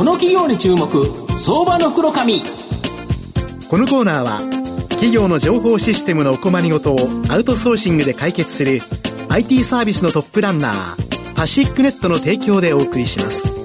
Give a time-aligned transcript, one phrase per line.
[0.00, 0.88] この企業に注目
[1.38, 2.40] 相場の袋紙
[3.68, 4.38] このコーナーは
[4.88, 8.80] 企業の情報システムのお困りごとをアウトソーシングで解決する
[9.28, 13.60] IT サービスのトップランナーパシックネットの提供でお送りします。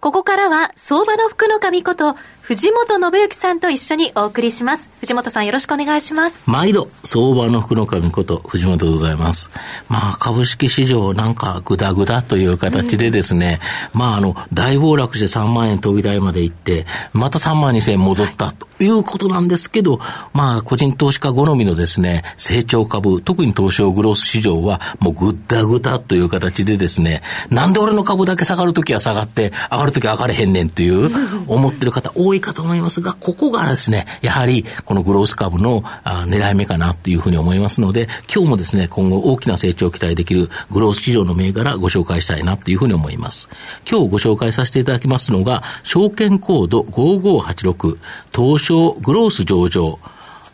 [0.00, 2.14] ここからは相場の福の神こと
[2.48, 4.88] 藤本信之さんと一緒にお送りします。
[5.00, 6.48] 藤本さんよろしくお願いします。
[6.48, 9.50] 毎度、相場の福の神こと藤本でございます。
[9.90, 13.60] まあ、株式市場なんかぐだぐだという形でですね、
[13.92, 20.00] うん、まあ、あの、大暴落して3万円飛び台まで行って、また3万2千円戻ったということなんですけど、
[20.32, 31.10] まあ、個人投資家好みのですね、成長株、特に東証グロース市場はもうぐだぐだという形でですね、なんで俺の株だけ下がるときは下がって、上がるときは上がれへんねんという
[31.46, 43.48] 思ってる方多いいかと思いますが、ここがですね、やはりこのグロース株のあ狙い目かなというふうに思いますので、今日もですね、今後大きな成長を期待できるグロース市場の銘柄ご紹介したいなというふうに思います。
[43.88, 47.98] 今日ご紹介させていただきますのが、証券コード5586、
[48.34, 49.98] 東証グロース上場、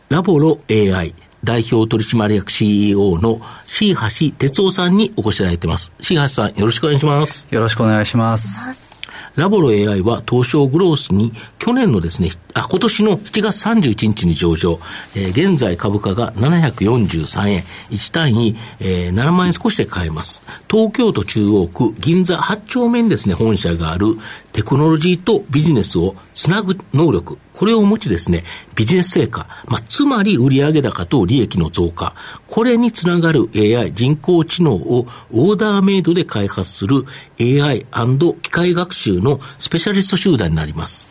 [0.08, 5.92] ラボロ AI、代表取締役 CEO の C 橋哲夫さんにお越しいただいています。
[6.00, 7.46] C 橋さん、よろしくお願いします。
[7.50, 8.93] よろしくお願いします。
[9.36, 14.78] ラボロ AI は東証グロースに去年のですね、あ、今年の7月31日に上場、
[15.16, 20.42] えー、現在株価が743円、1単位、えー、7万円少しで買えます。
[20.70, 24.16] 東京都中央区銀座8丁目にですね、本社がある
[24.52, 32.14] テクノロジーとビジネスをつなぐ能力、これを持ちですね、ビジネス成果、まあ、つまり売上高と利益の増加、
[32.48, 37.04] これにつながる AI、人工知能をオーダーメイドで開発する
[37.40, 37.86] AI&
[38.42, 41.08] 機械学習のスペシャリスト集団になります。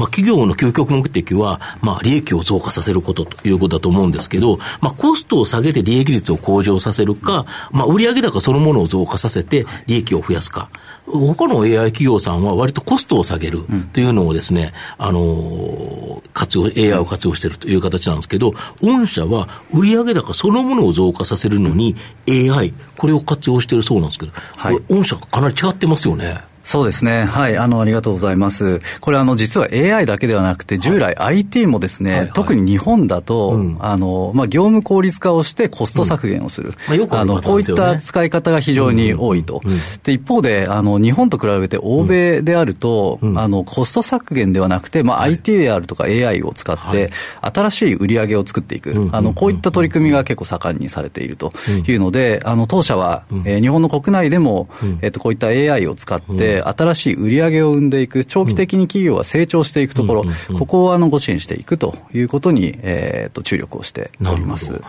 [0.00, 10.70] まあ、企業の究極目的は、まあ、利益を増加させることということだと思うんですけど、まあ、コストを下げて利益率を向上させるか、まあ、売上高そのものを増加させて利益を増やすか。
[11.04, 21.94] 他の AI 企業さんは割とコストを下げるというのをですね、うん、あの、活用、AI を活用しているという形なんですけど、御社は売上高そのものを増加させるのに
[22.26, 26.49] AI、これを活用しているそうなんですけど、はい、御社かなり違ってますよね。
[26.62, 27.24] そうですね。
[27.24, 27.56] はい。
[27.56, 28.80] あの、ありがとうございます。
[29.00, 32.26] これ、あの、実は AI だけではなくて、従来 IT もですね、はいはい。
[32.26, 36.68] はい、特に日本だと、うん、あの、まあ、業務効率化をしてコスト削減をする。
[36.68, 36.74] うん。
[36.74, 39.62] まあ、よくあの、こういった使い方が非常に多いと。
[39.64, 39.72] うん。
[39.72, 47.10] うん、で、一方で、あの、日本と比べて欧米であると、あの、コスト削減ではなくて、まあ、IT であるとか AI を使って、
[47.40, 49.08] 新しい売り上げを作っていく。
[49.12, 51.52] あの、こういった取り組みが結構盛んにされていると
[51.86, 54.68] いうので、あの、当社は、えー、日本の国内でも、
[55.02, 60.24] えっと、こういった AI を使って、新しい売り上げを生んでいく、長期的に企業は成長していくところ、
[60.58, 64.80] ここをあのご支援していくということに、えー、と注力をしております。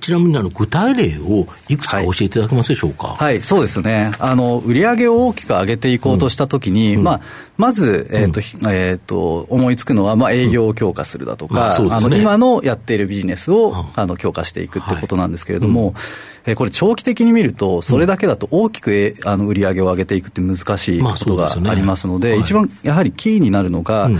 [0.00, 4.12] ちなみにあの具体例をいくつか教えていただけますでしょうか、はい、はい、そうですね。
[4.18, 7.20] あの、売上を大きく上げていこうとしたときに、うん、まあ、
[7.56, 15.94] まず、えーとうん、えーと、思いつくのは、まあ、営業を強化するだとか、うんまあね、あの今のやっているビジネスを、あの強化していくってことなんですけれども、はい。
[16.44, 24.10] えこれ、長期的に見ると、それだけだと大きく、あの売り上げを上げていくって難しいことがありますので、一番やはりキーになるのが、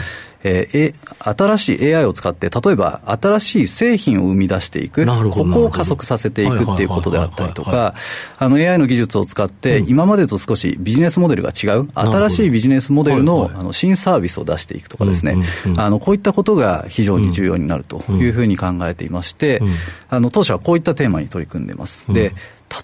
[0.44, 7.94] えー、新しい AI を使って、例えば新しい製品を生み出していく、ここを加速させていくっていうことであったりとか、
[8.38, 15.36] AI の技術を使って、今までと少しビジネスモデルが違う、新しいビジネスモデルのあの新サービスを出していくとかですね、
[15.76, 19.60] あのこういったことが非常に重要になるというふうに考えていまして、
[20.08, 22.04] あの当社はこういったテーマに取り組んでいます。
[22.12, 22.32] で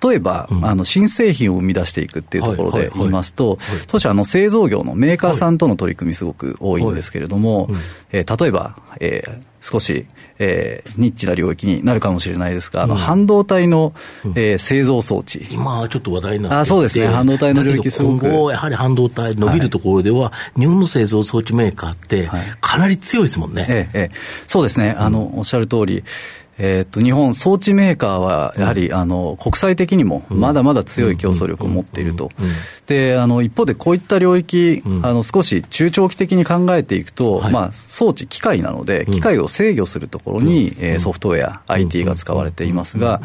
[0.03, 7.73] 例えば、うん、あの新製品を生み出していくっていうところで言いますと、当社、製造業のメーカーさんとの取り組み、すごく多いんですけれども、はい。
[8.13, 10.07] えー、例えば、えー、少し、
[10.39, 13.93] えー、ニッチな領域になるかもしれないですが、あの半導体の、
[14.35, 15.47] えー、製造装置。
[15.51, 18.27] 今、ちょっと話題になってあそうですね、半導体の領域すごく。
[18.27, 23.67] 今後、やはり半導体伸びるところでは、はい、日本の製造装置メーカーって、かなり強いですもんね。
[23.69, 24.17] ええええ、
[24.47, 26.05] そうですね、あの、おっしゃる通り、
[26.59, 32.31] えー、と日本、装置メーカーはやはり、あの国際的にもまだまだ強い競争力を持っていると、
[32.87, 43.23] であの一方でこういった領域、あの少し中長期的に考えていくと、まあ、装置、機械なので、機械を制御するところに、えソフトウェア、IT が使われていますが、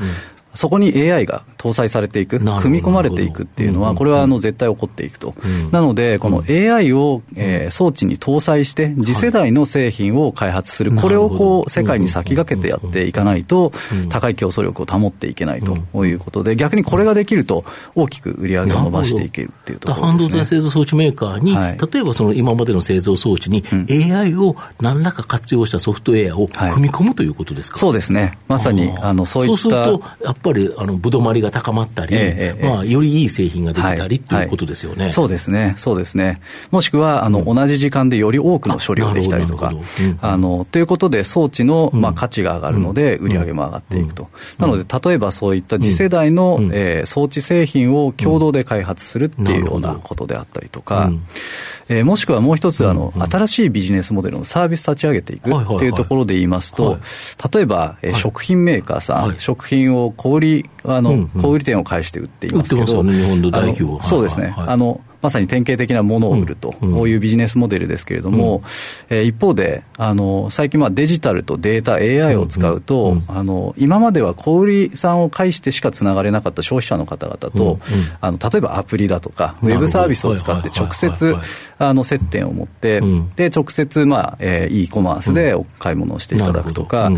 [0.53, 5.33] そこに AI が搭載されていく、組み込まれていくっていうのは、これはあの絶対起こっていくと、
[5.71, 13.71] なので、この AI を、え装置に搭載して、次世代の製品を開発する、これをこう世界に先駆けてやっていかないと、
[14.09, 17.65] 高い競争力を保っていけないということで、逆にこれができると、
[17.95, 29.57] 大きく売り上げを伸ばしていけるっていうところです、ね、半導体製造装置メーカーに、はい、例えばその今までの製造装置に、AI を何らか活用したソフトウェアを組み込むということですか、そうですね、まさにあのそういった。
[29.57, 30.03] そうすると
[30.43, 36.39] ぱりあのぶどまりが高まったり、えー、まあ、よりいい製品ができたりっていうことですよね、そうですね、そうですね。
[36.69, 39.71] もしくはあの、同じ時間でより多くの処理ができたりとか、
[40.21, 44.27] あのということで、装置の、まあ、価値が上がるので、売り上げも上がっていくと。
[44.59, 51.11] なので、例えばそういった次世代の、えー、装置製品を共同で開発するっていうようなことであったりとか、
[51.89, 56.99] えー、もしくはもう一つあの、新しいビジネスモデルのサービス立ち上げていくっていうところで言いますと、
[57.53, 68.61] 例えば、えー、食品メーカーさん、食品を小売あの、小売店を介して売っていますけど、売ってますよね、日本の代表そうですね、あのまさに典型的なものを売ると、こういうビジネスモデルですけれども、
[69.09, 77.79] えー、一方で、あの最近、デジタルとデータ、AI を使うと、あの今までは小売さんを介してしかつながれなかった消費者の方々と、
[78.19, 81.35] あの例えばアプリだとか、ウェブサービスを使って直接
[81.79, 83.01] あの接点を持って、
[83.37, 87.09] で直接、まあえー、e コマースでお買い物をしていただくとか、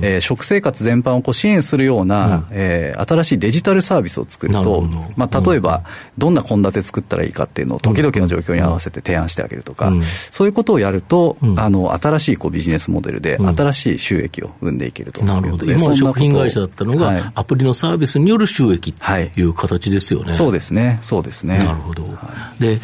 [0.00, 4.82] えー、食生活全般をこう支援するような、えー、新しいデジタルサービスを作ると、
[5.16, 5.82] まあ、例えば、
[6.16, 21.58] どんな献立作ったらいいかっていうのを時々の状況に合わせて提案してあげるとか、うん、そういうことをやると、うん、あの新しいこうビジネスモデルで、新しい収益を生んでいけるとなるほど、今、食品会社だったのが、はい、アプリのサービスによる収益という形ですよね、はい、そうですね、そうですね。
[21.58, 22.10] なるほど、は
[22.58, 22.80] い、で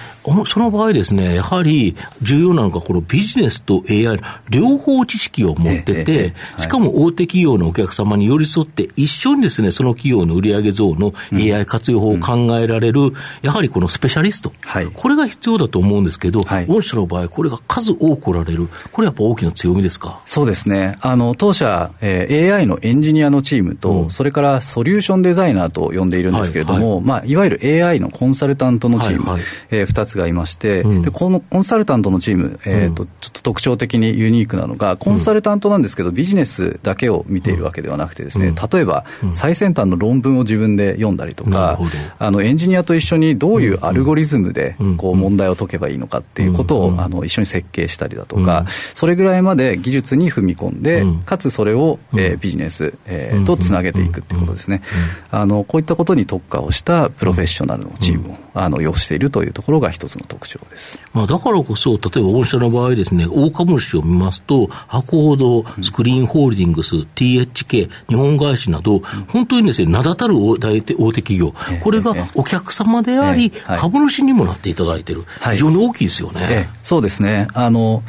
[0.46, 4.18] その場合ですね、やはり重要なのが、このビジネスと AI、
[4.48, 13.12] 両方知識を持ってて、しかも大手企業のお客様に寄り添って、一緒にですね、その企業の売上増の AI 活用法を考えられる、
[13.42, 20.20] やはりこのスペシャリスト、はい、これが必要だと思うんですけど、はい、御社の場合、これが数多くおられる、これやっぱ大きな強みですか？
[20.26, 27.04] そうですね、あの当社、えー、AI のエンジニアのチームと、うん、それからソリューションデザイナーと呼んでいるんですけれども、はいはい。
[27.04, 29.42] まあ、いわゆる AI のコンサルタントのチーム、はいはい。
[29.70, 41.78] えー、2つがいまして、うん、で、このコンサルタントのチーム、えーと、ちょっと特徴的にユニークなのが、コンサルタントなんですけど、ビジネスだけを見ているわけではなくてですね、例えば、最先端の論文を自分で読んだりとか、
[42.18, 54.82] あのエンジニアと一緒にどういうアルゴリズムでこう問題を解けばいいのかっていうことを、あの一緒に設計したりだとか、それぐらいまで技術に踏み込んで、かつそれを、えー、ビジネス、えー、とつなげていくっていうことですね、
[55.30, 75.14] あのこういったことに特化をしたプロフェッショナルのチームを、あの要しているというところが一つの特徴です、まあ、だからこそ、例えば御社の場合ですね、大株主を見ますと、博報堂、スクリーンホールディングス、THK、日本外資など、本当にですね、名だたる大手大手企業、これがお客様であり、株主にもなっていただいてい。
[75.14, 76.68] る、非常に大きいですよね。
[76.82, 77.48] そうですね。
[77.54, 78.02] あの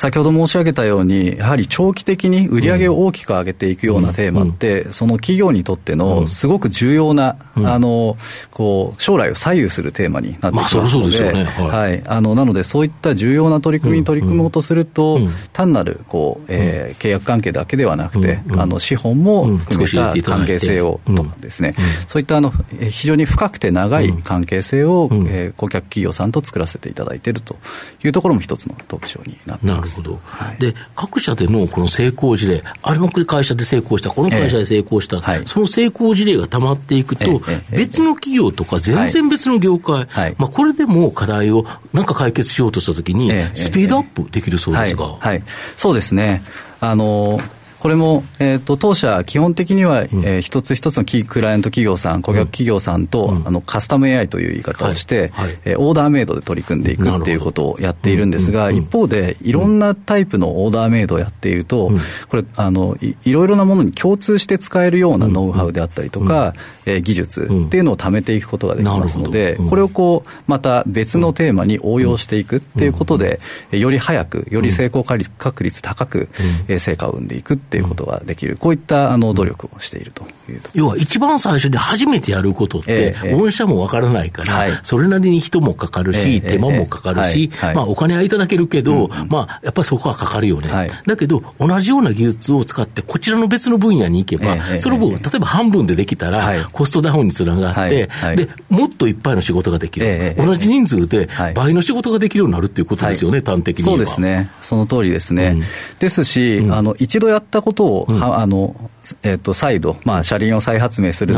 [0.00, 8.16] 先ほど申し上げたように、やはり長期的に売り上げを大きく上げていくようなテーマって、その企業にとってのすごく重要な、あの
[8.50, 12.02] こう将来を左右するテーマになってきますので、はい。
[12.06, 15.20] あのなので、そういった重要な取り組みに取り組もうとすると、
[15.52, 21.74] 単なるこう、えー、契約関係だけではなくて、あの資本も含めた関係性をとかですね、
[22.06, 22.50] そういったあの
[22.88, 27.58] 非常に深くて長い関係性を、えー、顧客企業さんと作らせていただいていると
[28.02, 29.89] いうところも一つの特徴になっています。
[29.96, 45.06] ほど、はい、で各社でのこの成功事例、あれの会社で成功した、この会社で成功した、えーはい、その成功事例がたまっていくと、えー、別の企業とか、全然別の業界、はい、まあ、これでも課題をなんか解決しようとしたときに、スピードアップできるそうですが。
[45.06, 45.42] はい。
[45.76, 46.42] そうですね。
[46.80, 47.38] あの
[47.80, 55.48] これも、えーと、当社、基本的には、うん、えー、一つ一つのキークライアント企業さん、顧客企業さんと、うん、あのカスタム AI という言い方をして、はい。
[55.48, 66.52] はい、えー、オーダーメイドで取り組んでいくっていうことをやっているんですが、一方で、いろんなタイプのオーダーメイドをやっていると、うん、これあのい、いろいろなものに共通して使えるようなノウハウであったりとか、
[66.84, 76.28] えー、技術っていうのを貯めていくことができますので、これをこうまた別のテーマに応用していくっていうことで、より早く、より成功確率高く、
[76.68, 78.50] えー、成果を生んでいくっていうことができる。
[78.50, 90.90] る、こういったあの努力をしているという要は一番最初に初めてやることって、御社もわからないから、それなりに人もかかるし、手間もかかるし、まあお金はいただけるけど、まあやっぱりそこはかかるよね。
[91.06, 100.34] だけど、同じような技術を使って、こちらの別の分野に行けば、その分、例えば半分でできたら、コストダウンにつながって、で、もっといっぱいの仕事ができる。
[100.36, 104.50] 同じ人数で倍の仕事ができるようになるっていうことですよね、端的にそうですね。
[104.60, 105.62] その通りですね。
[105.98, 108.74] ですし、あの、一度やったことを、あの、
[109.22, 111.34] えっ、と、再度、まあ、車輪を再発明する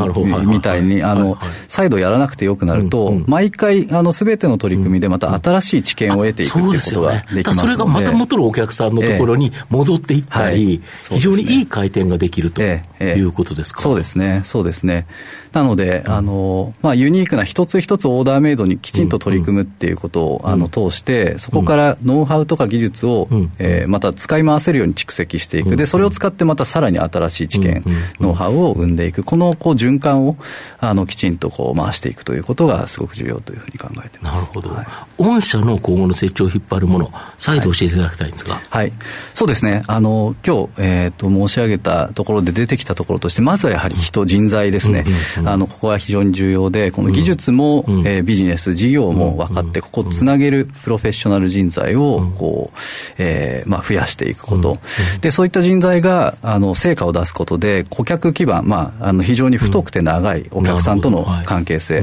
[0.46, 1.38] みたいに、あの、
[1.68, 15.06] 再度やらなくてよくなると、毎回、あの、すべての取り組みでまた新しい知見を得ていくっていうことができますので、それがまた元のお客さんのところに戻っていったり、非常にいい回転ができるということですか、そうですね、そうですね。
[15.52, 25.76] なので、あの、まあ、ユニークな一つ一つオーダーメイドにきちんと取り組むっていうことを、あの、通して、そこからノウハウとか技術を、えまた使い回せるように蓄積していく。
[25.76, 27.82] で、それを使ってまたさらに新しい知見、
[28.20, 30.36] ノウハウを生んでいく、このこう循環を
[30.78, 34.34] あのきちんとこう回していくということがすごく重要というふうに考えてます。
[34.34, 34.70] なるほど。
[34.70, 38.60] はい、御社の今後の成長を引っ張るもの、再度教えていただきたいんですが。
[38.68, 38.82] はい。
[38.82, 38.92] はい、
[39.34, 39.82] そうですね。
[39.86, 45.04] あの、今日、えっ、ー、と、申し上げたところで出てきたところとして、まずはやはり人、人材ですね。
[45.44, 52.78] あの、ここは非常に重要で、この技術も、うん、えー、ビジネス、事業も分かって、ここをつなげるプロフェッショナル人材を、こう、
[53.18, 54.76] えー、まあ、増やしていくこと。
[55.20, 62.02] で、そういった人材が、あの、成果を出すことで、顧客基盤、まあ、あの、非常に太くて長いお客さんとの関係性、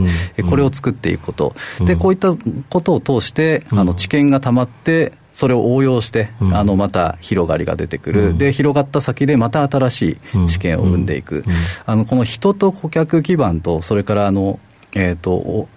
[0.50, 1.53] これを作っていくこと。
[1.82, 2.36] で、こういった
[2.70, 11.46] ことを通して、あの、知見がたまって、それを応用して、あのまた広がりが出てくる、で広がった先でまた新しい知見を生んでいく、
[11.86, 14.60] あのこの人と顧客基盤と、それからあの、
[14.96, 15.70] えーと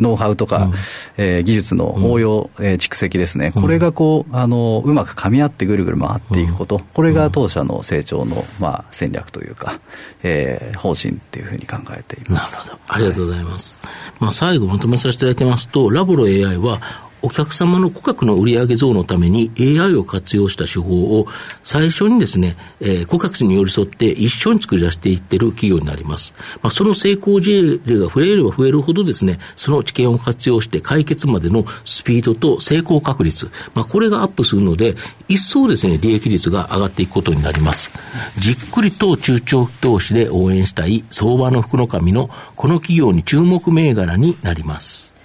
[0.00, 0.72] ノウハウとか、うん、
[1.16, 9.80] えー、技術の応用、うん、えー、蓄積ですね、これがこうあのうまくかみ合ってぐるぐる回っていくこと、うん、これが当社の成長の、まあ、戦略というか、
[10.22, 12.56] えー、方針っていうふうに考えています。
[12.56, 12.80] なるほど。
[12.88, 13.78] ありがとうございます。
[13.82, 16.80] はい、まあ、最後まとめさせていただきますと、ラボロ AI は
[17.26, 21.26] お客様の顧客の売上増のために AI を活用した手法を
[21.64, 26.34] 最初にですね、えー、顧客に寄り添って一緒に作り出していってる企業になります。
[26.62, 34.94] まあ、その成功事例が増えれば増えるほどですね、その知見を活用して解決までのスピードと成功確率、まあ、これがアップするので、
[35.26, 37.90] 一層ですね、利益率が上がっていくことになります。
[38.38, 45.15] じっくりと中長期投資で応援したい相場の福の神のこの企業に注目銘柄になります。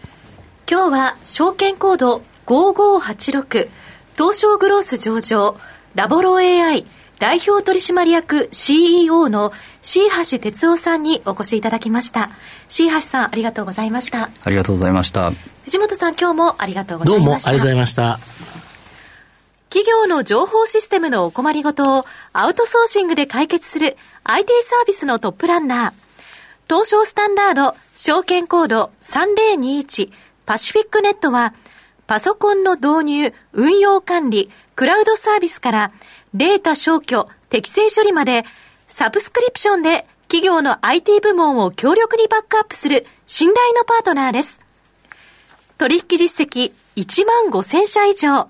[0.72, 3.68] 今日は証券コード5586
[4.16, 5.58] 東証グロース上場
[5.96, 6.86] ラボロ AI
[7.20, 9.51] 代表取締役 CEO の
[9.82, 12.30] 椎橋哲夫さんにお越しいただきました。
[12.70, 14.30] 椎橋さんありがとうございました。
[14.46, 15.34] ありがとうございました。
[15.66, 17.25] 藤本さん今日もありがとうございました。
[17.25, 18.20] どうもありがとうございました。
[19.70, 25.94] 企業の情報システムのお困りごとをアウトソーシングで解決する IT サービスのトップランナー。
[26.70, 30.13] 東証スタンダード証券コード3021
[30.45, 31.53] パシフィックネットは、
[32.07, 35.91] パソコンの導入、運用管理、クラウドサービスから、
[36.33, 38.45] データ消去、適正処理まで、
[38.88, 44.62] サブスクリプションで企業の IT 部門を強力にバックアップする信頼のパートナーです。
[45.77, 48.50] 取引実績1万5000社以上。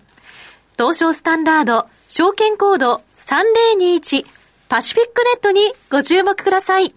[0.78, 4.26] 東証スタンダード、証券コード3021
[4.68, 6.94] パシフィックネットにご注目ください。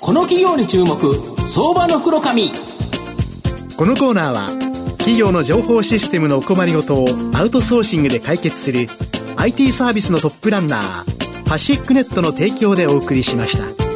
[0.00, 0.96] この企業に注目、
[1.48, 2.50] 相場の黒髪。
[3.78, 4.48] このコーナーは
[4.98, 8.88] 企業の情報システムのお困りごとをアウトソーシングで解決する
[9.36, 13.87] IT サービスのトップランナーパシックネットの提供でお送りしました。